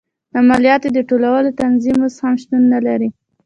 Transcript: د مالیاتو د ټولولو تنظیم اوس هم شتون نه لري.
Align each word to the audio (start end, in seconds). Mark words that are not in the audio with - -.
د 0.33 0.35
مالیاتو 0.47 0.87
د 0.97 0.99
ټولولو 1.09 1.55
تنظیم 1.61 1.97
اوس 2.03 2.15
هم 2.23 2.33
شتون 2.41 2.61
نه 2.73 2.79
لري. 2.87 3.09